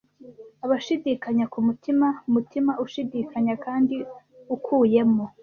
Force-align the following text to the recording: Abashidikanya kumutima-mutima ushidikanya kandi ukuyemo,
Abashidikanya 0.65 1.45
kumutima-mutima 1.53 2.71
ushidikanya 2.85 3.53
kandi 3.65 3.95
ukuyemo, 4.55 5.25